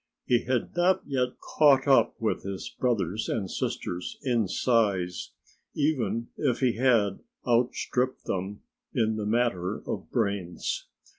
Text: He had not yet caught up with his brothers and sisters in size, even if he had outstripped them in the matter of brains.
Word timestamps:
He 0.25 0.45
had 0.45 0.75
not 0.75 1.03
yet 1.05 1.37
caught 1.39 1.87
up 1.87 2.15
with 2.19 2.41
his 2.41 2.67
brothers 2.69 3.29
and 3.29 3.51
sisters 3.51 4.17
in 4.23 4.47
size, 4.47 5.29
even 5.75 6.29
if 6.37 6.59
he 6.59 6.73
had 6.77 7.19
outstripped 7.47 8.25
them 8.25 8.63
in 8.95 9.15
the 9.15 9.27
matter 9.27 9.83
of 9.87 10.09
brains. 10.09 10.87